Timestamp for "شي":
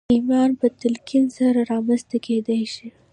2.73-2.87